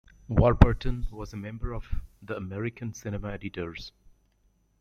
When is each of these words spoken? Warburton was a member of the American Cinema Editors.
Warburton 0.27 1.05
was 1.11 1.31
a 1.31 1.37
member 1.37 1.75
of 1.75 1.85
the 2.23 2.35
American 2.35 2.91
Cinema 2.91 3.33
Editors. 3.33 3.91